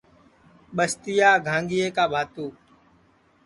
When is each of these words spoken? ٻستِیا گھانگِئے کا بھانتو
ٻستِیا 0.75 1.31
گھانگِئے 1.47 1.87
کا 1.95 2.05
بھانتو 2.11 2.45